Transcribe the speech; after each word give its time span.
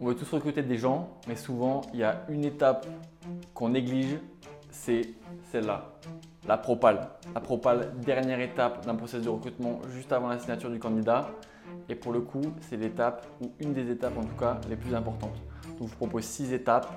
on 0.00 0.06
veut 0.06 0.14
tous 0.14 0.30
recruter 0.32 0.62
des 0.62 0.78
gens, 0.78 1.10
mais 1.28 1.36
souvent, 1.36 1.82
il 1.92 2.00
y 2.00 2.04
a 2.04 2.22
une 2.30 2.44
étape 2.44 2.86
qu'on 3.52 3.68
néglige, 3.68 4.18
c'est 4.70 5.02
celle-là, 5.52 5.92
la 6.48 6.56
propale. 6.56 7.10
La 7.34 7.40
propale, 7.40 7.92
dernière 7.98 8.40
étape 8.40 8.86
d'un 8.86 8.94
processus 8.94 9.26
de 9.26 9.30
recrutement 9.30 9.80
juste 9.92 10.10
avant 10.12 10.28
la 10.28 10.38
signature 10.38 10.70
du 10.70 10.78
candidat. 10.78 11.28
Et 11.88 11.94
pour 11.94 12.12
le 12.12 12.20
coup, 12.20 12.40
c'est 12.60 12.78
l'étape, 12.78 13.26
ou 13.42 13.52
une 13.60 13.74
des 13.74 13.90
étapes 13.90 14.16
en 14.16 14.24
tout 14.24 14.36
cas, 14.36 14.58
les 14.70 14.76
plus 14.76 14.94
importantes. 14.94 15.36
Donc, 15.78 15.88
je 15.88 15.92
vous 15.92 15.96
propose 15.96 16.24
six 16.24 16.52
étapes 16.54 16.88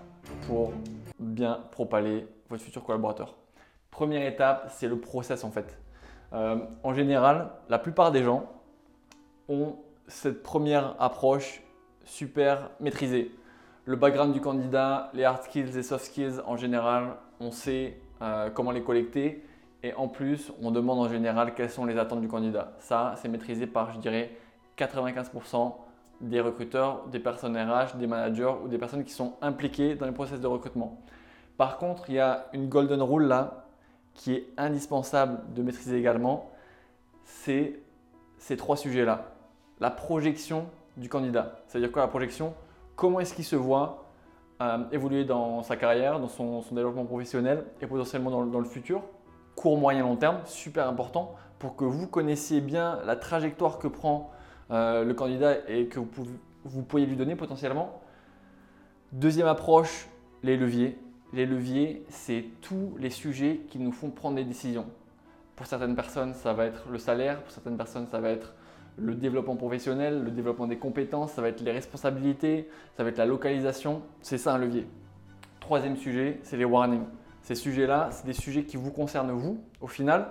pour 0.47 0.71
bien 1.19 1.59
propaler 1.71 2.25
votre 2.49 2.63
futur 2.63 2.83
collaborateur. 2.83 3.35
Première 3.91 4.25
étape, 4.25 4.71
c'est 4.73 4.87
le 4.87 4.97
process 4.97 5.43
en 5.43 5.51
fait. 5.51 5.77
Euh, 6.31 6.57
en 6.83 6.93
général, 6.93 7.51
la 7.69 7.79
plupart 7.79 8.11
des 8.11 8.23
gens 8.23 8.49
ont 9.49 9.75
cette 10.07 10.41
première 10.41 10.95
approche 10.99 11.61
super 12.05 12.69
maîtrisée. 12.79 13.31
Le 13.85 13.95
background 13.95 14.33
du 14.33 14.41
candidat, 14.41 15.11
les 15.13 15.23
hard 15.25 15.43
skills, 15.43 15.71
les 15.73 15.83
soft 15.83 16.05
skills 16.05 16.39
en 16.45 16.55
général, 16.55 17.15
on 17.39 17.51
sait 17.51 17.97
euh, 18.21 18.49
comment 18.49 18.71
les 18.71 18.83
collecter. 18.83 19.43
Et 19.83 19.93
en 19.95 20.07
plus, 20.07 20.53
on 20.61 20.71
demande 20.71 20.99
en 20.99 21.09
général 21.09 21.53
quelles 21.53 21.69
sont 21.69 21.85
les 21.85 21.97
attentes 21.97 22.21
du 22.21 22.29
candidat. 22.29 22.73
Ça, 22.79 23.15
c'est 23.17 23.27
maîtrisé 23.27 23.67
par, 23.67 23.91
je 23.91 23.99
dirais, 23.99 24.31
95% 24.77 25.73
des 26.21 26.39
recruteurs, 26.39 27.05
des 27.07 27.19
personnes 27.19 27.57
RH, 27.57 27.97
des 27.97 28.07
managers 28.07 28.53
ou 28.63 28.69
des 28.69 28.77
personnes 28.77 29.03
qui 29.03 29.11
sont 29.11 29.33
impliquées 29.41 29.95
dans 29.95 30.05
les 30.05 30.13
process 30.13 30.39
de 30.39 30.47
recrutement. 30.47 31.01
Par 31.57 31.77
contre, 31.77 32.09
il 32.09 32.15
y 32.15 32.19
a 32.19 32.47
une 32.53 32.69
golden 32.69 33.01
rule 33.01 33.23
là 33.23 33.65
qui 34.13 34.33
est 34.33 34.47
indispensable 34.57 35.53
de 35.53 35.61
maîtriser 35.61 35.97
également. 35.97 36.51
C'est 37.25 37.79
ces 38.37 38.55
trois 38.55 38.77
sujets-là. 38.77 39.33
La 39.79 39.89
projection 39.89 40.67
du 40.97 41.09
candidat. 41.09 41.55
Ça 41.67 41.77
veut 41.77 41.85
dire 41.85 41.91
quoi 41.91 42.01
la 42.01 42.07
projection 42.07 42.53
Comment 42.95 43.19
est-ce 43.19 43.33
qu'il 43.33 43.45
se 43.45 43.55
voit 43.55 44.05
euh, 44.61 44.83
évoluer 44.91 45.25
dans 45.25 45.63
sa 45.63 45.75
carrière, 45.75 46.19
dans 46.19 46.27
son, 46.27 46.61
développement 46.71 47.05
professionnel 47.05 47.65
et 47.81 47.87
potentiellement 47.87 48.45
dans, 48.45 48.59
le 48.59 48.65
futur 48.65 49.01
Court, 49.55 49.77
moyen, 49.77 50.03
long 50.03 50.15
terme, 50.15 50.39
super 50.45 50.87
important 50.87 51.35
pour 51.59 51.75
que 51.75 51.85
vous 51.85 52.07
connaissiez 52.07 52.61
bien 52.61 52.99
la 53.05 53.15
trajectoire 53.15 53.77
que 53.79 53.87
prend 53.87 54.31
euh, 54.71 55.03
le 55.03 55.13
candidat 55.13 55.57
et 55.67 55.87
que 55.87 55.99
vous, 55.99 56.05
pouvez, 56.05 56.31
vous 56.65 56.83
pourriez 56.83 57.05
lui 57.05 57.15
donner 57.15 57.35
potentiellement. 57.35 58.01
Deuxième 59.11 59.47
approche, 59.47 60.07
les 60.41 60.57
leviers. 60.57 60.97
Les 61.33 61.45
leviers, 61.45 62.05
c'est 62.09 62.45
tous 62.61 62.95
les 62.99 63.09
sujets 63.09 63.61
qui 63.69 63.79
nous 63.79 63.91
font 63.91 64.11
prendre 64.11 64.35
des 64.35 64.43
décisions. 64.43 64.85
Pour 65.55 65.65
certaines 65.65 65.95
personnes, 65.95 66.33
ça 66.33 66.53
va 66.53 66.65
être 66.65 66.89
le 66.89 66.97
salaire, 66.97 67.41
pour 67.41 67.51
certaines 67.51 67.77
personnes, 67.77 68.07
ça 68.07 68.19
va 68.19 68.29
être 68.29 68.53
le 68.97 69.15
développement 69.15 69.55
professionnel, 69.55 70.23
le 70.23 70.31
développement 70.31 70.67
des 70.67 70.77
compétences, 70.77 71.33
ça 71.33 71.41
va 71.41 71.49
être 71.49 71.61
les 71.61 71.71
responsabilités, 71.71 72.69
ça 72.95 73.03
va 73.03 73.09
être 73.09 73.17
la 73.17 73.25
localisation. 73.25 74.01
C'est 74.21 74.37
ça 74.37 74.53
un 74.53 74.57
levier. 74.57 74.87
Troisième 75.59 75.95
sujet, 75.97 76.39
c'est 76.43 76.57
les 76.57 76.65
warnings. 76.65 77.05
Ces 77.41 77.55
sujets-là, 77.55 78.09
c'est 78.11 78.25
des 78.25 78.33
sujets 78.33 78.63
qui 78.63 78.77
vous 78.77 78.91
concernent 78.91 79.31
vous, 79.31 79.63
au 79.81 79.87
final. 79.87 80.27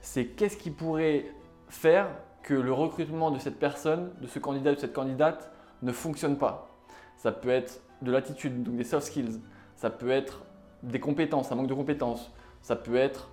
C'est 0.00 0.26
qu'est-ce 0.26 0.56
qui 0.56 0.70
pourrait 0.70 1.26
faire 1.68 2.08
que 2.42 2.54
le 2.54 2.72
recrutement 2.72 3.30
de 3.30 3.38
cette 3.38 3.58
personne, 3.58 4.10
de 4.20 4.26
ce 4.26 4.38
candidat, 4.38 4.74
de 4.74 4.78
cette 4.78 4.92
candidate 4.92 5.50
ne 5.82 5.92
fonctionne 5.92 6.38
pas. 6.38 6.70
Ça 7.16 7.32
peut 7.32 7.48
être 7.48 7.82
de 8.02 8.12
l'attitude, 8.12 8.62
donc 8.62 8.76
des 8.76 8.84
soft 8.84 9.06
skills. 9.06 9.40
Ça 9.74 9.90
peut 9.90 10.10
être 10.10 10.42
des 10.82 11.00
compétences, 11.00 11.50
un 11.50 11.56
manque 11.56 11.66
de 11.66 11.74
compétences. 11.74 12.30
Ça 12.62 12.76
peut 12.76 12.96
être 12.96 13.28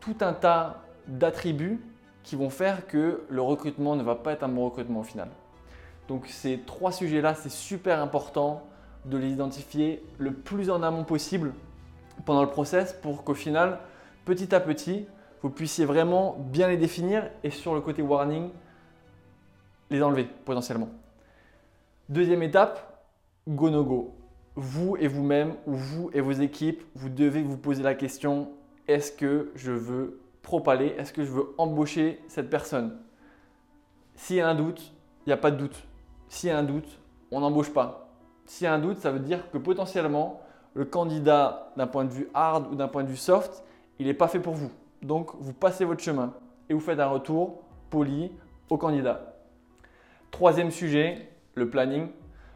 tout 0.00 0.16
un 0.20 0.32
tas 0.32 0.82
d'attributs 1.08 1.80
qui 2.22 2.36
vont 2.36 2.50
faire 2.50 2.86
que 2.86 3.22
le 3.28 3.42
recrutement 3.42 3.96
ne 3.96 4.02
va 4.02 4.14
pas 4.14 4.32
être 4.32 4.42
un 4.42 4.48
bon 4.48 4.64
recrutement 4.66 5.00
au 5.00 5.04
final. 5.04 5.28
Donc 6.08 6.26
ces 6.26 6.60
trois 6.60 6.92
sujets-là, 6.92 7.34
c'est 7.34 7.50
super 7.50 8.00
important 8.00 8.64
de 9.04 9.16
les 9.16 9.30
identifier 9.30 10.02
le 10.18 10.32
plus 10.32 10.70
en 10.70 10.82
amont 10.82 11.04
possible 11.04 11.54
pendant 12.24 12.42
le 12.42 12.50
process 12.50 12.92
pour 12.92 13.24
qu'au 13.24 13.34
final, 13.34 13.78
petit 14.24 14.54
à 14.54 14.60
petit, 14.60 15.06
vous 15.42 15.50
puissiez 15.50 15.84
vraiment 15.84 16.36
bien 16.38 16.68
les 16.68 16.76
définir 16.76 17.30
et 17.42 17.50
sur 17.50 17.74
le 17.74 17.80
côté 17.80 18.02
warning, 18.02 18.50
les 19.88 20.02
enlever 20.02 20.28
potentiellement. 20.44 20.90
Deuxième 22.08 22.42
étape, 22.42 23.04
go 23.48 23.70
no 23.70 23.84
go. 23.84 24.14
Vous 24.56 24.96
et 24.98 25.06
vous-même 25.06 25.54
ou 25.66 25.74
vous 25.74 26.10
et 26.12 26.20
vos 26.20 26.32
équipes, 26.32 26.82
vous 26.94 27.08
devez 27.08 27.42
vous 27.42 27.56
poser 27.56 27.82
la 27.82 27.94
question 27.94 28.50
est-ce 28.88 29.12
que 29.12 29.52
je 29.54 29.70
veux 29.70 30.19
propaler 30.42 30.94
Est-ce 30.98 31.12
que 31.12 31.24
je 31.24 31.30
veux 31.30 31.54
embaucher 31.58 32.20
cette 32.28 32.50
personne? 32.50 32.98
S'il 34.14 34.36
y 34.36 34.40
a 34.40 34.48
un 34.48 34.54
doute, 34.54 34.92
il 35.26 35.30
n'y 35.30 35.32
a 35.32 35.36
pas 35.36 35.50
de 35.50 35.56
doute. 35.56 35.82
S'il 36.28 36.48
y 36.48 36.52
a 36.52 36.58
un 36.58 36.62
doute, 36.62 36.98
on 37.30 37.40
n'embauche 37.40 37.72
pas. 37.72 38.08
S'il 38.46 38.64
y 38.64 38.68
a 38.68 38.74
un 38.74 38.78
doute, 38.78 38.98
ça 38.98 39.10
veut 39.10 39.20
dire 39.20 39.50
que 39.50 39.58
potentiellement, 39.58 40.40
le 40.74 40.84
candidat 40.84 41.72
d'un 41.76 41.86
point 41.86 42.04
de 42.04 42.10
vue 42.10 42.28
hard 42.34 42.72
ou 42.72 42.74
d'un 42.74 42.88
point 42.88 43.02
de 43.02 43.08
vue 43.08 43.16
soft, 43.16 43.64
il 43.98 44.06
n'est 44.06 44.14
pas 44.14 44.28
fait 44.28 44.40
pour 44.40 44.54
vous. 44.54 44.70
Donc, 45.02 45.30
vous 45.40 45.52
passez 45.52 45.84
votre 45.84 46.02
chemin 46.02 46.34
et 46.68 46.74
vous 46.74 46.80
faites 46.80 47.00
un 47.00 47.06
retour 47.06 47.62
poli 47.90 48.30
au 48.68 48.76
candidat. 48.76 49.34
Troisième 50.30 50.70
sujet, 50.70 51.28
le 51.54 51.68
planning. 51.70 52.08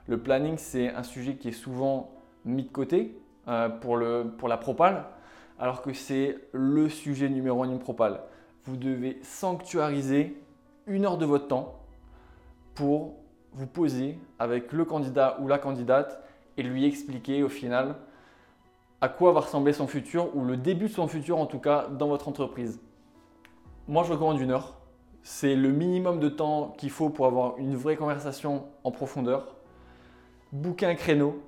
Le 0.07 0.19
planning, 0.19 0.59
c'est 0.59 0.91
un 0.91 1.03
sujet 1.03 1.37
qui 1.37 1.49
est 1.49 1.53
souvent 1.53 2.11
mis 2.45 2.65
de 2.65 2.71
côté 2.71 3.19
euh, 3.49 3.69
pour, 3.69 3.99
pour 4.39 4.49
la 4.49 4.57
propale 4.57 5.05
alors 5.59 5.83
que 5.83 5.93
c'est 5.93 6.37
le 6.53 6.89
sujet 6.89 7.29
numéro 7.29 7.63
un 7.63 7.69
d'une 7.69 7.79
propale. 7.79 8.21
Vous 8.65 8.77
devez 8.77 9.19
sanctuariser 9.23 10.41
une 10.87 11.05
heure 11.05 11.19
de 11.19 11.27
votre 11.27 11.49
temps 11.49 11.81
pour 12.75 13.15
vous 13.53 13.67
poser 13.67 14.19
avec 14.39 14.73
le 14.73 14.85
candidat 14.85 15.39
ou 15.41 15.49
la 15.49 15.59
candidate 15.59 16.23
et 16.57 16.63
lui 16.63 16.85
expliquer 16.85 17.43
au 17.43 17.49
final 17.49 17.97
à 19.01 19.09
quoi 19.09 19.33
va 19.33 19.41
ressembler 19.41 19.73
son 19.73 19.87
futur 19.87 20.35
ou 20.35 20.45
le 20.45 20.57
début 20.57 20.87
de 20.87 20.93
son 20.93 21.09
futur 21.09 21.39
en 21.39 21.47
tout 21.47 21.59
cas 21.59 21.89
dans 21.89 22.09
votre 22.09 22.29
entreprise. 22.29 22.81
Moi 23.87 24.03
je 24.03 24.13
recommande 24.13 24.41
une 24.41 24.51
heure. 24.51 24.79
C'est 25.23 25.55
le 25.55 25.71
minimum 25.71 26.21
de 26.21 26.29
temps 26.29 26.75
qu'il 26.79 26.91
faut 26.91 27.11
pour 27.11 27.27
avoir 27.27 27.57
une 27.59 27.77
vraie 27.77 27.97
conversation 27.97 28.65
en 28.83 28.91
profondeur. 28.91 29.57
Un 30.83 30.95
créneau, 30.95 31.43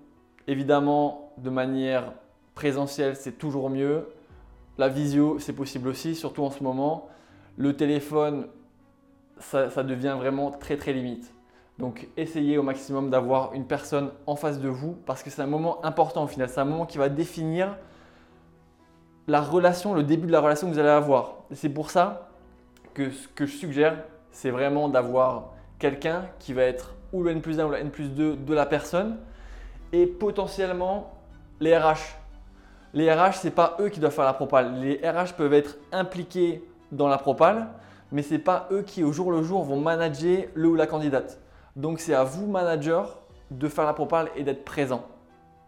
évidemment 0.46 1.32
de 1.38 1.50
manière 1.50 2.12
Présentiel, 2.56 3.16
c'est 3.16 3.32
toujours 3.38 3.68
mieux. 3.68 4.08
La 4.78 4.88
visio, 4.88 5.38
c'est 5.38 5.52
possible 5.52 5.88
aussi, 5.88 6.14
surtout 6.14 6.42
en 6.42 6.50
ce 6.50 6.64
moment. 6.64 7.10
Le 7.58 7.76
téléphone, 7.76 8.46
ça, 9.38 9.82
devient 9.82 10.16
vraiment 10.18 10.50
très 10.50 10.78
très 10.78 10.94
limite. 10.94 11.34
Donc 11.78 12.08
essayez 12.16 12.56
au 12.56 12.62
maximum 12.62 13.10
d'avoir 13.10 13.52
une 13.52 13.66
personne 13.66 14.10
en 14.26 14.36
face 14.36 14.58
de 14.58 14.70
vous 14.70 14.96
parce 15.04 15.22
que 15.22 15.28
c'est 15.28 15.42
un 15.42 15.46
moment 15.46 15.84
important 15.84 16.24
au 16.24 16.26
final. 16.26 16.48
C'est 16.48 16.60
un 16.60 16.64
moment 16.64 16.86
qui 16.86 16.96
va 16.96 17.10
définir 17.10 17.76
la 19.28 19.42
relation, 19.42 19.92
le 19.92 20.02
début 20.02 20.26
de 20.26 20.32
la 20.32 20.40
relation 20.40 20.66
que 20.66 20.72
vous 20.72 20.78
allez 20.78 20.88
avoir. 20.88 21.42
c'est 21.52 21.68
pour 21.68 21.90
ça 21.90 22.30
que 22.94 23.10
ce 23.10 23.28
que 23.28 23.44
je 23.44 23.54
suggère, 23.54 24.02
c'est 24.30 24.50
vraiment 24.50 24.88
d'avoir 24.88 25.52
quelqu'un 25.78 26.24
qui 26.38 26.54
va 26.54 26.62
être 26.62 26.94
ou 27.12 27.22
le 27.22 27.32
N 27.32 27.42
plus 27.42 27.60
1 27.60 27.66
ou 27.66 27.70
le 27.70 27.76
N 27.76 27.90
plus 27.90 28.08
2 28.08 28.36
de 28.36 28.54
la 28.54 28.64
personne 28.64 29.18
et 29.92 30.06
potentiellement 30.06 31.12
les 31.60 31.76
RH 31.76 32.16
les 32.96 33.12
RH, 33.12 33.34
ce 33.34 33.46
n'est 33.46 33.52
pas 33.52 33.76
eux 33.78 33.90
qui 33.90 34.00
doivent 34.00 34.14
faire 34.14 34.24
la 34.24 34.32
propale. 34.32 34.80
Les 34.80 34.96
RH 35.06 35.34
peuvent 35.36 35.52
être 35.52 35.76
impliqués 35.92 36.66
dans 36.90 37.08
la 37.08 37.18
propale, 37.18 37.68
mais 38.10 38.22
ce 38.22 38.32
n'est 38.32 38.40
pas 38.40 38.68
eux 38.70 38.80
qui, 38.80 39.04
au 39.04 39.12
jour 39.12 39.30
le 39.30 39.42
jour, 39.42 39.64
vont 39.64 39.78
manager 39.78 40.46
le 40.54 40.68
ou 40.68 40.74
la 40.76 40.86
candidate. 40.86 41.38
Donc, 41.76 42.00
c'est 42.00 42.14
à 42.14 42.24
vous, 42.24 42.46
manager, 42.46 43.18
de 43.50 43.68
faire 43.68 43.84
la 43.84 43.92
propale 43.92 44.30
et 44.34 44.44
d'être 44.44 44.64
présent 44.64 45.04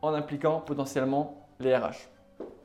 en 0.00 0.14
impliquant 0.14 0.60
potentiellement 0.60 1.46
les 1.60 1.76
RH. 1.76 2.08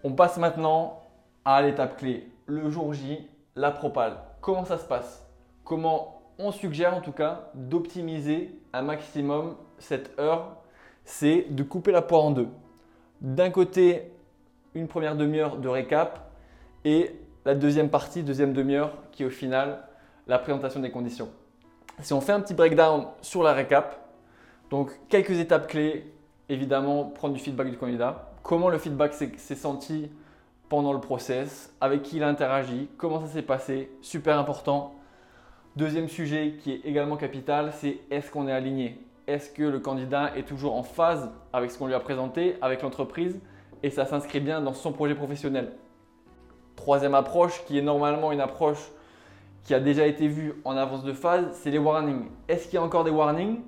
On 0.06 0.14
passe 0.14 0.38
maintenant 0.38 1.02
à 1.44 1.62
l'étape 1.62 1.98
clé, 1.98 2.32
le 2.46 2.70
jour 2.70 2.94
J, 2.94 3.28
la 3.58 3.70
propale. 3.70 4.16
Comment 4.40 4.64
ça 4.64 4.78
se 4.78 4.86
passe? 4.86 5.28
Comment 5.66 6.22
on 6.40 6.54
suggère 6.54 6.96
en 6.96 7.02
tout 7.02 7.12
cas 7.12 7.50
d'optimiser 7.54 8.58
un 8.72 8.84
maximum 8.84 9.58
cette 9.78 10.18
heure? 10.18 10.56
C'est 11.04 11.48
de 11.50 11.64
couper 11.64 11.92
la 11.92 12.02
poire 12.02 12.24
en 12.24 12.32
deux. 12.32 12.48
D'un 13.20 13.50
côté, 13.50 14.14
une 14.76 14.88
première 14.88 15.16
demi-heure 15.16 15.58
de 15.58 15.68
récap 15.68 16.32
et 16.86 17.12
la 17.46 17.56
deuxième 17.56 17.90
partie, 17.90 18.24
deuxième 18.24 18.54
demi-heure, 18.54 18.94
qui 19.12 19.24
est 19.24 19.26
au 19.26 19.30
final 19.30 19.80
la 20.28 20.40
présentation 20.40 20.80
des 20.80 20.92
conditions. 20.92 21.30
Si 22.00 22.14
on 22.14 22.22
fait 22.22 22.32
un 22.32 22.40
petit 22.40 22.54
breakdown 22.54 23.06
sur 23.22 23.44
la 23.44 23.54
récap, 23.54 24.08
donc 24.70 24.92
quelques 25.10 25.38
étapes 25.38 25.68
clés, 25.68 26.12
évidemment, 26.50 27.06
prendre 27.06 27.34
du 27.34 27.40
feedback 27.40 27.70
du 27.70 27.78
candidat, 27.78 28.32
comment 28.42 28.70
le 28.70 28.78
feedback 28.78 29.14
s'est 29.14 29.56
senti 29.56 30.10
pendant 30.70 30.94
le 30.94 31.00
process, 31.00 31.72
avec 31.80 32.02
qui 32.02 32.18
il 32.18 32.24
a 32.24 32.28
interagi, 32.28 32.90
comment 32.98 33.22
ça 33.22 33.28
s'est 33.28 33.44
passé, 33.44 33.92
super 34.02 34.40
important. 34.40 34.96
Deuxième 35.76 36.08
sujet 36.08 36.56
qui 36.60 36.72
est 36.72 36.82
également 36.86 37.18
capital, 37.18 37.72
c'est 37.74 38.00
est-ce 38.10 38.32
qu'on 38.32 38.48
est 38.48 38.52
aligné? 38.52 39.00
Est-ce 39.28 39.52
que 39.52 39.64
le 39.64 39.80
candidat 39.80 40.36
est 40.36 40.44
toujours 40.48 40.76
en 40.76 40.84
phase 40.84 41.30
avec 41.52 41.72
ce 41.72 41.78
qu'on 41.78 41.88
lui 41.88 41.94
a 41.94 42.00
présenté, 42.00 42.58
avec 42.62 42.82
l'entreprise? 42.82 43.40
Et 43.84 43.90
ça 43.90 44.06
s'inscrit 44.06 44.40
bien 44.40 44.62
dans 44.62 44.74
son 44.74 44.94
projet 44.94 45.14
professionnel. 45.14 45.74
Troisième 46.76 47.14
approche, 47.14 47.64
qui 47.66 47.78
est 47.78 47.82
normalement 47.82 48.32
une 48.32 48.42
approche 48.42 48.92
qui 49.64 49.74
a 49.74 49.80
déjà 49.80 50.08
été 50.08 50.28
vue 50.28 50.54
en 50.66 50.76
avance 50.76 51.04
de 51.04 51.14
phase, 51.14 51.46
c'est 51.54 51.70
les 51.70 51.78
warnings. 51.78 52.26
Est-ce 52.48 52.66
qu'il 52.66 52.76
y 52.76 52.78
a 52.78 52.84
encore 52.84 53.04
des 53.04 53.12
warnings? 53.12 53.62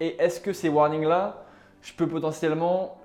Et 0.00 0.16
est-ce 0.20 0.40
que 0.40 0.52
ces 0.52 0.68
warnings-là, 0.68 1.44
je 1.80 1.92
peux 1.94 2.06
potentiellement 2.06 2.98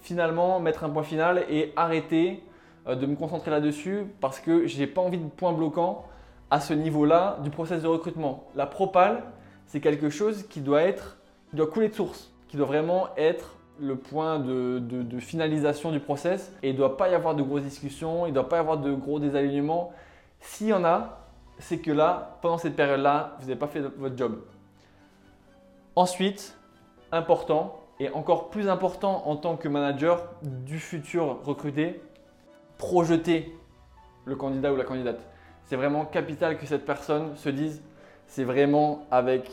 finalement 0.00 0.60
mettre 0.60 0.84
un 0.84 0.90
point 0.90 1.02
final 1.02 1.44
et 1.48 1.72
arrêter 1.76 2.44
euh, 2.86 2.94
de 2.94 3.06
me 3.06 3.16
concentrer 3.16 3.50
là-dessus 3.50 4.04
parce 4.20 4.38
que 4.38 4.66
je 4.66 4.78
n'ai 4.78 4.86
pas 4.86 5.00
envie 5.00 5.18
de 5.18 5.28
point 5.28 5.52
bloquant 5.52 6.04
à 6.50 6.60
ce 6.60 6.74
niveau-là 6.74 7.38
du 7.42 7.50
process 7.50 7.82
de 7.82 7.88
recrutement? 7.88 8.44
La 8.54 8.66
propale, 8.66 9.24
c'est 9.66 9.80
quelque 9.80 10.10
chose 10.10 10.46
qui 10.48 10.60
doit 10.60 10.82
être, 10.82 11.16
qui 11.50 11.56
doit 11.56 11.66
couler 11.66 11.88
de 11.88 11.94
source, 11.94 12.32
qui 12.48 12.56
doit 12.56 12.66
vraiment 12.66 13.08
être 13.16 13.56
le 13.80 13.96
point 13.96 14.38
de, 14.38 15.18
finalisation 15.18 15.90
du 15.90 16.00
process 16.00 16.52
et 16.62 16.68
il 16.68 16.72
ne 16.72 16.78
doit 16.78 16.96
pas 16.96 17.08
y 17.08 17.14
avoir 17.14 17.34
de 17.34 17.42
grosses 17.42 17.62
discussions, 17.62 18.26
il 18.26 18.30
ne 18.30 18.34
doit 18.34 18.48
pas 18.48 18.56
y 18.56 18.60
avoir 18.60 18.78
de 18.78 18.92
gros 18.92 19.18
désalignements. 19.18 19.92
S'il 20.40 20.68
y 20.68 20.72
en 20.72 20.84
a, 20.84 21.20
c'est 21.58 21.78
que 21.78 21.90
là, 21.90 22.38
pendant 22.42 22.58
cette 22.58 22.76
période-là, 22.76 23.36
vous 23.38 23.46
n'avez 23.46 23.58
pas 23.58 23.68
fait 23.68 23.80
votre 23.80 24.16
job. 24.16 24.40
Ensuite, 25.96 26.56
important 27.12 27.80
et 28.00 28.10
encore 28.10 28.50
plus 28.50 28.68
important 28.68 29.22
en 29.26 29.36
tant 29.36 29.56
que 29.56 29.68
manager 29.68 30.28
du 30.42 30.78
futur 30.78 31.38
recruté, 31.44 32.02
projeter 32.78 33.56
le 34.24 34.36
candidat 34.36 34.72
ou 34.72 34.76
la 34.76 34.84
candidate. 34.84 35.20
C'est 35.64 35.76
vraiment 35.76 36.04
capital 36.04 36.58
que 36.58 36.66
cette 36.66 36.84
personne 36.84 37.36
se 37.36 37.48
dise 37.48 37.82
c'est 38.26 38.44
vraiment 38.44 39.06
avec 39.10 39.50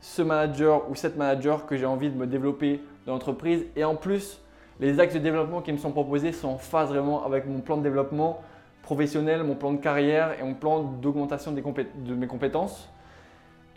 ce 0.00 0.22
manager 0.22 0.90
ou 0.90 0.94
cette 0.94 1.16
manager 1.16 1.66
que 1.66 1.76
j'ai 1.76 1.86
envie 1.86 2.10
de 2.10 2.16
me 2.16 2.26
développer 2.26 2.82
dans 3.06 3.12
l'entreprise. 3.12 3.64
Et 3.76 3.84
en 3.84 3.94
plus, 3.94 4.40
les 4.80 5.00
axes 5.00 5.14
de 5.14 5.18
développement 5.18 5.60
qui 5.60 5.72
me 5.72 5.78
sont 5.78 5.92
proposés 5.92 6.32
sont 6.32 6.48
en 6.48 6.58
phase 6.58 6.88
vraiment 6.88 7.24
avec 7.24 7.46
mon 7.46 7.60
plan 7.60 7.76
de 7.76 7.82
développement 7.82 8.42
professionnel, 8.82 9.44
mon 9.44 9.54
plan 9.54 9.72
de 9.72 9.78
carrière 9.78 10.38
et 10.40 10.42
mon 10.42 10.54
plan 10.54 10.82
d'augmentation 10.82 11.52
de 11.52 12.14
mes 12.14 12.26
compétences. 12.26 12.88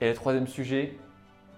Et 0.01 0.09
le 0.09 0.15
troisième 0.15 0.47
sujet, 0.47 0.97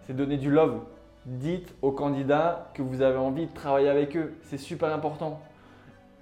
c'est 0.06 0.16
donner 0.16 0.38
du 0.38 0.52
love. 0.52 0.82
Dites 1.26 1.74
aux 1.82 1.92
candidats 1.92 2.70
que 2.74 2.82
vous 2.82 3.02
avez 3.02 3.18
envie 3.18 3.48
de 3.48 3.54
travailler 3.54 3.90
avec 3.90 4.16
eux. 4.16 4.34
C'est 4.44 4.58
super 4.58 4.94
important. 4.94 5.42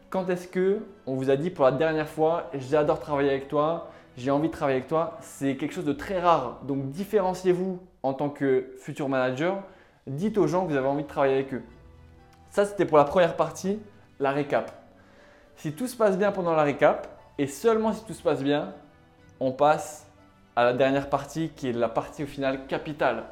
Quand 0.10 0.30
est-ce 0.30 0.48
que 0.48 0.80
on 1.06 1.16
vous 1.16 1.30
a 1.30 1.36
dit 1.36 1.50
pour 1.50 1.66
la 1.66 1.72
dernière 1.72 2.08
fois, 2.08 2.50
j'adore 2.54 3.00
travailler 3.00 3.30
avec 3.30 3.48
toi, 3.48 3.92
j'ai 4.18 4.32
envie 4.32 4.48
de 4.48 4.54
travailler 4.54 4.78
avec 4.78 4.88
toi 4.88 5.18
C'est 5.20 5.58
quelque 5.58 5.74
chose 5.74 5.86
de 5.86 5.94
très 5.94 6.20
rare. 6.20 6.62
Donc 6.64 6.90
différenciez-vous 6.90 7.80
en 8.02 8.14
tant 8.14 8.30
que 8.30 8.72
futur 8.80 9.10
manager. 9.10 9.62
Dites 10.08 10.38
aux 10.38 10.48
gens 10.48 10.66
que 10.66 10.72
vous 10.72 10.78
avez 10.78 10.88
envie 10.88 11.04
de 11.04 11.08
travailler 11.08 11.34
avec 11.34 11.54
eux. 11.54 11.64
Ça, 12.52 12.66
c'était 12.66 12.86
pour 12.86 12.98
la 12.98 13.06
première 13.06 13.36
partie, 13.36 13.80
la 14.20 14.32
récap. 14.32 14.72
Si 15.58 15.74
tout 15.74 15.88
se 15.88 15.96
passe 15.96 16.18
bien 16.18 16.32
pendant 16.32 16.54
la 16.54 16.64
récap, 16.64 17.08
et 17.38 17.48
seulement 17.48 17.92
si 17.92 18.06
tout 18.06 18.14
se 18.14 18.24
passe 18.24 18.44
bien, 18.44 18.74
on 19.40 19.52
passe 19.52 20.08
à 20.56 20.64
la 20.64 20.74
dernière 20.74 21.10
partie 21.10 21.50
qui 21.50 21.70
est 21.70 21.74
la 21.74 21.90
partie 21.90 22.24
au 22.24 22.28
final 22.28 22.68
capitale. 22.68 23.24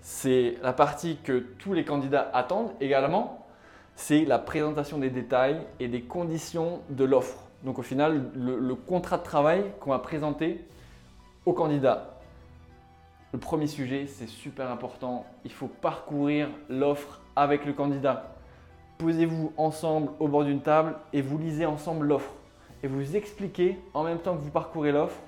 C'est 0.00 0.56
la 0.62 0.72
partie 0.72 1.18
que 1.22 1.38
tous 1.58 1.74
les 1.74 1.84
candidats 1.84 2.30
attendent 2.32 2.72
également. 2.80 3.46
C'est 3.94 4.24
la 4.24 4.38
présentation 4.38 4.98
des 4.98 5.10
détails 5.10 5.60
et 5.78 5.88
des 5.88 6.02
conditions 6.02 6.80
de 6.88 7.04
l'offre. 7.04 7.36
Donc 7.62 7.78
au 7.78 7.82
final, 7.82 8.30
le, 8.34 8.74
contrat 8.74 9.18
de 9.18 9.22
travail 9.22 9.64
qu'on 9.80 9.90
va 9.90 9.98
présenter 9.98 10.64
aux 11.44 11.52
candidats. 11.52 12.09
Le 13.32 13.38
premier 13.38 13.68
sujet, 13.68 14.06
c'est 14.08 14.28
super 14.28 14.72
important. 14.72 15.24
Il 15.44 15.52
faut 15.52 15.68
parcourir 15.68 16.48
l'offre 16.68 17.20
avec 17.36 17.64
le 17.64 17.72
candidat. 17.72 18.34
Posez-vous 18.98 19.52
ensemble 19.56 20.10
au 20.18 20.26
bord 20.26 20.44
d'une 20.44 20.62
table 20.62 20.96
et 21.12 21.22
vous 21.22 21.38
lisez 21.38 21.64
ensemble 21.64 22.08
l'offre. 22.08 22.32
Et 22.82 22.88
vous 22.88 23.14
expliquez 23.14 23.78
en 23.94 24.02
même 24.02 24.18
temps 24.18 24.34
que 24.36 24.42
vous 24.42 24.50
parcourez 24.50 24.90
l'offre 24.90 25.20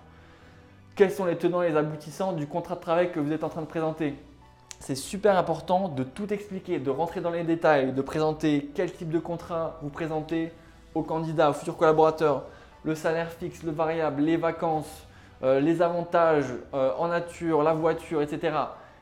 quels 0.96 1.12
sont 1.12 1.24
les 1.24 1.36
tenants 1.36 1.62
et 1.62 1.70
les 1.70 1.76
aboutissants 1.76 2.32
du 2.32 2.46
contrat 2.46 2.74
de 2.74 2.80
travail 2.80 3.12
que 3.12 3.20
vous 3.20 3.32
êtes 3.32 3.44
en 3.44 3.48
train 3.48 3.62
de 3.62 3.66
présenter. 3.66 4.14
C'est 4.80 4.96
super 4.96 5.38
important 5.38 5.88
de 5.88 6.02
tout 6.02 6.32
expliquer, 6.32 6.80
de 6.80 6.90
rentrer 6.90 7.20
dans 7.20 7.30
les 7.30 7.44
détails, 7.44 7.92
de 7.92 8.02
présenter 8.02 8.68
quel 8.74 8.92
type 8.92 9.10
de 9.10 9.20
contrat 9.20 9.78
vous 9.80 9.90
présentez 9.90 10.52
aux 10.94 11.02
candidats, 11.02 11.50
aux 11.50 11.54
futurs 11.54 11.76
collaborateurs, 11.76 12.46
le 12.84 12.96
salaire 12.96 13.30
fixe, 13.30 13.62
le 13.62 13.70
variable, 13.70 14.22
les 14.22 14.36
vacances, 14.36 15.06
euh, 15.42 15.60
les 15.60 15.82
avantages 15.82 16.52
euh, 16.74 16.92
en 16.96 17.08
nature, 17.08 17.62
la 17.62 17.74
voiture, 17.74 18.22
etc. 18.22 18.56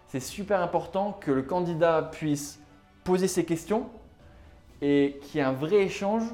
C'est 0.07 0.21
super 0.21 0.61
important 0.63 1.13
que 1.13 1.31
le 1.31 1.43
candidat 1.43 2.03
puisse 2.13 2.61
poser 3.05 3.29
ses 3.29 3.45
questions 3.45 3.89
et 4.83 5.19
qu'il 5.23 5.37
y 5.37 5.39
ait 5.43 5.47
un 5.47 5.53
vrai 5.53 5.77
échange 5.77 6.25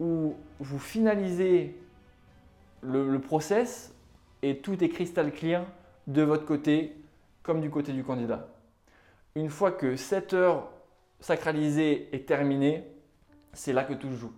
où 0.00 0.36
vous 0.60 0.78
finalisez 0.78 1.76
le, 2.82 3.10
le 3.10 3.20
process 3.20 3.94
et 4.42 4.58
tout 4.58 4.82
est 4.84 4.88
cristal 4.88 5.32
clear 5.32 5.64
de 6.06 6.22
votre 6.22 6.44
côté 6.44 6.96
comme 7.42 7.60
du 7.60 7.70
côté 7.70 7.92
du 7.92 8.04
candidat. 8.04 8.48
Une 9.34 9.48
fois 9.48 9.72
que 9.72 9.96
cette 9.96 10.34
heure 10.34 10.68
sacralisée 11.20 12.08
est 12.12 12.26
terminée, 12.26 12.84
c'est 13.52 13.72
là 13.72 13.84
que 13.84 13.94
tout 13.94 14.12
joue. 14.12 14.32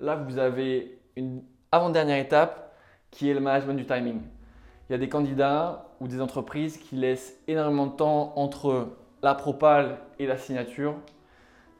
Là, 0.00 0.16
vous 0.16 0.38
avez 0.38 0.98
une 1.16 1.42
avant-dernière 1.72 2.18
étape 2.18 2.65
qui 3.10 3.30
est 3.30 3.34
le 3.34 3.40
management 3.40 3.74
du 3.74 3.86
timing. 3.86 4.20
Il 4.88 4.92
y 4.92 4.94
a 4.94 4.98
des 4.98 5.08
candidats 5.08 5.86
ou 6.00 6.08
des 6.08 6.20
entreprises 6.20 6.76
qui 6.76 6.96
laissent 6.96 7.38
énormément 7.48 7.86
de 7.86 7.92
temps 7.92 8.32
entre 8.36 8.88
la 9.22 9.34
propale 9.34 9.98
et 10.18 10.26
la 10.26 10.36
signature. 10.36 10.94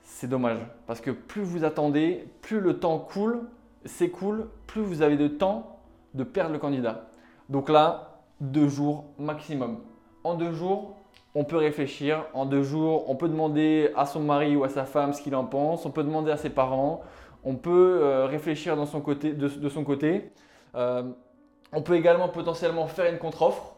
C'est 0.03 0.29
dommage 0.29 0.59
parce 0.87 1.01
que 1.01 1.11
plus 1.11 1.43
vous 1.43 1.65
attendez, 1.65 2.29
plus 2.41 2.61
le 2.61 2.79
temps 2.79 2.99
coule, 2.99 3.43
s'écoule, 3.85 4.49
plus 4.67 4.83
vous 4.83 5.03
avez 5.03 5.17
de 5.17 5.29
temps 5.29 5.81
de 6.15 6.25
perdre 6.25 6.53
le 6.53 6.59
candidat. 6.59 7.09
Donc 7.49 7.69
là, 7.69 8.21
deux 8.41 8.69
jours 8.69 9.05
maximum. 9.19 9.79
En 10.25 10.35
deux 10.35 10.53
jours, 10.53 10.97
on 11.35 11.45
peut 11.45 11.57
réfléchir. 11.57 12.25
En 12.35 12.47
deux 12.47 12.63
jours, 12.63 13.09
on 13.09 13.15
peut 13.15 13.29
demander 13.29 13.91
à 13.95 14.07
son 14.07 14.21
mari 14.21 14.57
ou 14.57 14.65
à 14.65 14.69
sa 14.69 14.85
femme 14.85 15.13
ce 15.13 15.23
qu'il 15.23 15.35
en 15.37 15.45
pense. 15.45 15.87
On 15.87 15.91
peut 15.91 16.03
demander 16.03 16.31
à 16.31 16.37
ses 16.37 16.51
parents. 16.51 17.03
On 17.45 17.55
peut 17.55 18.01
euh, 18.03 18.27
réfléchir 18.27 18.77
de, 18.77 18.85
son 18.87 19.01
côté. 19.85 20.33
Euh, 20.77 21.11
on 21.73 21.83
peut 21.83 21.95
également 21.95 22.29
potentiellement 22.29 22.87
faire 22.87 23.11
une 23.11 23.19
contre-offre. 23.19 23.75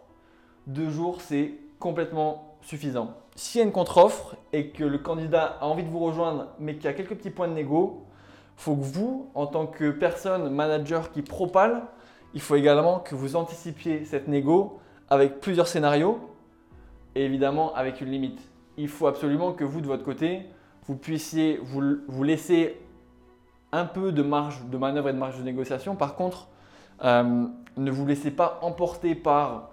Deux 0.66 0.90
jours, 0.90 1.20
c'est 1.20 1.54
complètement 1.78 2.56
suffisant. 2.60 3.14
S'il 3.34 3.60
y 3.60 3.62
a 3.62 3.66
une 3.66 3.72
contre-offre 3.72 4.36
et 4.52 4.70
que 4.70 4.84
le 4.84 4.98
candidat 4.98 5.58
a 5.60 5.66
envie 5.66 5.84
de 5.84 5.88
vous 5.88 6.00
rejoindre, 6.00 6.48
mais 6.58 6.74
qu'il 6.74 6.84
y 6.84 6.88
a 6.88 6.92
quelques 6.92 7.14
petits 7.14 7.30
points 7.30 7.48
de 7.48 7.54
négo, 7.54 8.04
faut 8.56 8.74
que 8.74 8.82
vous, 8.82 9.30
en 9.34 9.46
tant 9.46 9.66
que 9.66 9.90
personne, 9.90 10.50
manager 10.50 11.12
qui 11.12 11.22
propale, 11.22 11.82
il 12.34 12.40
faut 12.40 12.56
également 12.56 12.98
que 12.98 13.14
vous 13.14 13.36
anticipiez 13.36 14.04
cette 14.04 14.28
négo 14.28 14.80
avec 15.08 15.40
plusieurs 15.40 15.68
scénarios 15.68 16.18
et 17.14 17.24
évidemment 17.24 17.74
avec 17.74 18.00
une 18.00 18.10
limite. 18.10 18.40
Il 18.76 18.88
faut 18.88 19.06
absolument 19.06 19.52
que 19.52 19.64
vous, 19.64 19.80
de 19.80 19.86
votre 19.86 20.04
côté, 20.04 20.42
vous 20.86 20.96
puissiez 20.96 21.58
vous, 21.62 21.98
vous 22.06 22.22
laisser 22.24 22.80
un 23.72 23.84
peu 23.84 24.12
de 24.12 24.22
marge 24.22 24.64
de 24.66 24.76
manœuvre 24.76 25.08
et 25.08 25.12
de 25.12 25.18
marge 25.18 25.38
de 25.38 25.42
négociation. 25.42 25.94
Par 25.94 26.16
contre, 26.16 26.48
euh, 27.04 27.46
ne 27.76 27.90
vous 27.90 28.06
laissez 28.06 28.30
pas 28.30 28.58
emporter 28.62 29.14
par 29.14 29.70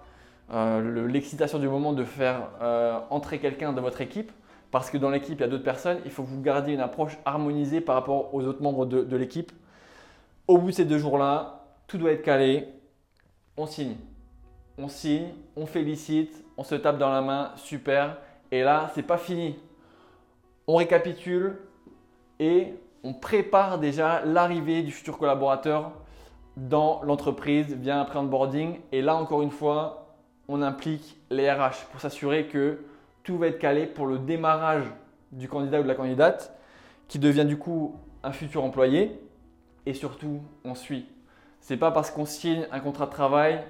euh, 0.52 1.08
l'excitation 1.08 1.58
du 1.58 1.68
moment 1.68 1.92
de 1.92 2.04
faire 2.04 2.48
euh, 2.62 2.98
entrer 3.10 3.38
quelqu'un 3.38 3.72
dans 3.72 3.82
votre 3.82 4.00
équipe. 4.00 4.32
Parce 4.70 4.90
que 4.90 4.98
dans 4.98 5.10
l'équipe, 5.10 5.38
il 5.38 5.40
y 5.40 5.44
a 5.44 5.48
d'autres 5.48 5.64
personnes. 5.64 5.98
Il 6.04 6.10
faut 6.10 6.22
que 6.22 6.28
vous 6.28 6.42
gardiez 6.42 6.74
une 6.74 6.80
approche 6.80 7.16
harmonisée 7.24 7.80
par 7.80 7.94
rapport 7.94 8.34
aux 8.34 8.44
autres 8.44 8.62
membres 8.62 8.84
de, 8.84 9.02
de 9.02 9.16
l'équipe. 9.16 9.52
Au 10.48 10.58
bout 10.58 10.68
de 10.70 10.74
ces 10.74 10.84
deux 10.84 10.98
jours-là, 10.98 11.64
tout 11.86 11.98
doit 11.98 12.12
être 12.12 12.22
calé. 12.22 12.68
On 13.56 13.66
signe. 13.66 13.96
On 14.78 14.88
signe, 14.88 15.28
on 15.56 15.64
félicite, 15.64 16.44
on 16.58 16.62
se 16.62 16.74
tape 16.74 16.98
dans 16.98 17.10
la 17.10 17.22
main, 17.22 17.52
super. 17.56 18.18
Et 18.52 18.62
là, 18.62 18.90
c'est 18.94 19.02
pas 19.02 19.16
fini. 19.16 19.58
On 20.66 20.76
récapitule 20.76 21.58
et 22.38 22.74
on 23.02 23.14
prépare 23.14 23.78
déjà 23.78 24.22
l'arrivée 24.24 24.82
du 24.82 24.92
futur 24.92 25.16
collaborateur 25.16 25.92
dans 26.56 27.02
l'entreprise 27.02 27.74
via 27.74 28.00
un 28.00 28.04
pré-onboarding. 28.04 28.80
Et 28.92 29.02
là, 29.02 29.16
encore 29.16 29.42
une 29.42 29.50
fois, 29.50 30.14
on 30.48 30.62
implique 30.62 31.18
les 31.30 31.50
RH 31.50 31.86
pour 31.90 32.00
s'assurer 32.00 32.46
que 32.46 32.84
tout 33.22 33.38
va 33.38 33.48
être 33.48 33.58
calé 33.58 33.86
pour 33.86 34.06
le 34.06 34.18
démarrage 34.18 34.84
du 35.32 35.48
candidat 35.48 35.80
ou 35.80 35.82
de 35.82 35.88
la 35.88 35.94
candidate 35.94 36.56
qui 37.08 37.18
devient 37.18 37.44
du 37.44 37.58
coup 37.58 37.96
un 38.22 38.32
futur 38.32 38.64
employé. 38.64 39.20
Et 39.84 39.94
surtout, 39.94 40.40
on 40.64 40.74
suit. 40.74 41.06
C'est 41.60 41.76
pas 41.76 41.90
parce 41.90 42.10
qu'on 42.10 42.26
signe 42.26 42.66
un 42.72 42.80
contrat 42.80 43.06
de 43.06 43.10
travail 43.10 43.62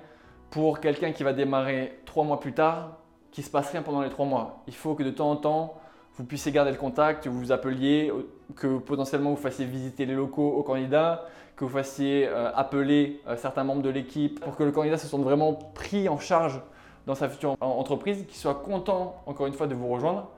pour 0.51 0.81
quelqu'un 0.81 1.13
qui 1.13 1.23
va 1.23 1.33
démarrer 1.33 2.01
trois 2.05 2.25
mois 2.25 2.41
plus 2.41 2.53
tard 2.53 2.99
qu'il 3.33 3.45
se 3.45 3.51
passe 3.51 3.71
rien 3.71 3.83
pendant 3.83 4.01
les 4.01 4.11
trois 4.11 4.27
mois. 4.27 4.63
Il 4.67 4.75
faut 4.75 4.95
que 4.95 5.03
de 5.03 5.11
temps 5.11 5.31
en 5.31 5.37
temps, 5.37 5.81
vous 6.17 6.25
puissiez 6.25 6.53
garder 6.53 6.71
le 6.71 6.77
contact, 6.77 7.27
vous 7.27 7.39
vous 7.39 7.53
appeliez, 7.53 8.13
que 8.55 8.79
potentiellement 8.79 9.31
vous 9.31 9.37
fassiez 9.37 9.67
visiter 9.67 10.07
les 10.07 10.15
locaux 10.15 10.53
au 10.53 10.63
candidat, 10.63 11.27
que 11.57 11.65
vous 11.65 11.71
fassiez 11.71 12.29
euh, 12.29 12.51
appeler 12.55 13.21
euh, 13.27 13.37
certains 13.37 13.65
membres 13.65 13.83
de 13.83 13.91
l'équipe 13.91 14.41
pour 14.41 14.57
que 14.57 14.63
le 14.63 14.73
candidat 14.73 14.99
se 14.99 15.07
sente 15.07 15.23
vraiment 15.23 15.55
pris 15.55 16.09
en 16.09 16.19
charge 16.19 16.61
dans 17.07 17.15
sa 17.15 17.29
future 17.29 17.57
entreprise, 17.61 18.25
qu'il 18.27 18.37
soit 18.37 18.57
content 18.57 19.23
encore 19.27 19.47
une 19.47 19.53
fois 19.53 19.67
de 19.67 19.75
vous 19.75 19.89
rejoindre. 19.89 20.29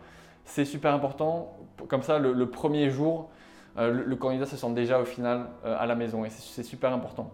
C'est 0.45 0.65
super 0.65 0.93
important. 0.93 1.57
Comme 1.89 2.03
ça, 2.03 2.19
le, 2.19 2.47
premier 2.51 2.91
jour, 2.91 3.31
euh, 3.79 3.91
le, 3.91 4.17
candidat 4.17 4.47
se 4.47 4.57
sent 4.57 4.71
déjà 4.73 5.01
au 5.01 5.05
final 5.05 5.47
à 5.65 5.87
la 5.87 5.95
maison 5.95 6.25
et 6.25 6.31
c'est 6.31 6.63
super 6.63 6.93
important. 6.93 7.31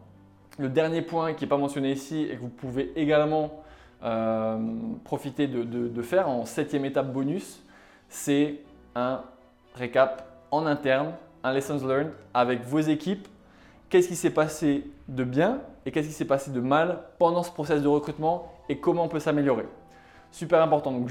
Le 0.58 0.68
dernier 0.68 1.02
point 1.02 1.34
qui 1.34 1.44
n'est 1.44 1.48
pas 1.48 1.56
mentionné 1.56 1.90
ici 1.90 2.28
et 2.30 2.36
que 2.36 2.40
vous 2.40 2.48
pouvez 2.48 2.92
également 2.94 3.64
euh, 4.04 4.58
profiter 5.04 5.46
de, 5.46 6.02
faire 6.02 6.28
en 6.28 6.44
septième 6.44 6.84
étape 6.84 7.10
bonus, 7.10 7.62
c'est 8.08 8.60
un 8.94 9.22
récap 9.74 10.28
en 10.50 10.66
interne, 10.66 11.12
un 11.42 11.52
lessons 11.52 11.86
learned 11.86 12.12
avec 12.32 12.62
vos 12.64 12.80
équipes. 12.80 13.26
Qu'est-ce 13.88 14.08
qui 14.08 14.16
s'est 14.16 14.30
passé 14.30 14.90
de 15.08 15.24
bien 15.24 15.60
et 15.86 15.92
qu'est-ce 15.92 16.08
qui 16.08 16.14
s'est 16.14 16.24
passé 16.24 16.50
de 16.50 16.60
mal 16.60 17.00
pendant 17.18 17.42
ce 17.42 17.50
process 17.50 17.82
de 17.82 17.88
recrutement 17.88 18.52
et 18.68 18.78
comment 18.78 19.04
on 19.04 19.08
peut 19.08 19.20
s'améliorer? 19.20 19.66
Super 20.30 20.62
important. 20.62 20.90
Donc 20.90 21.08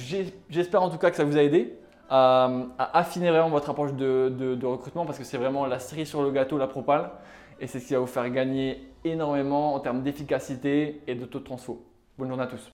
j'espère 0.50 0.82
en 0.82 0.90
tout 0.90 0.98
cas 0.98 1.10
que 1.10 1.16
ça 1.16 1.24
vous 1.24 1.38
a 1.38 1.44
aidé 1.44 1.78
à, 2.10 2.50
affiner 2.78 3.30
vraiment 3.30 3.50
votre 3.50 3.70
approche 3.70 3.94
de, 3.94 4.66
recrutement 4.66 5.06
parce 5.06 5.18
que 5.18 5.24
c'est 5.24 5.38
vraiment 5.38 5.66
la 5.66 5.80
cerise 5.80 6.10
sur 6.10 6.24
le 6.24 6.32
gâteau, 6.32 6.58
la 6.58 6.68
propale. 6.68 7.12
Et 7.60 7.68
c'est 7.68 7.80
ce 7.80 7.88
qui 7.88 7.94
va 7.94 8.00
vous 8.00 8.08
faire 8.08 8.30
gagner 8.30 8.92
énormément 9.06 9.76
en 9.76 9.80
termes 9.80 10.02
d'efficacité 10.02 11.02
et 11.08 11.16
de 11.16 11.26
taux 11.26 11.40
de 11.40 11.46
transfo. 11.46 11.86
Bonne 12.18 12.28
journée 12.28 12.44
à 12.44 12.48
tous. 12.48 12.73